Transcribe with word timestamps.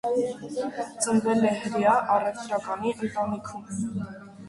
Ծնվել 1.03 1.45
է 1.51 1.53
հրեա 1.67 1.93
առևտրականի 2.17 2.97
ընտանիքում։ 2.97 3.73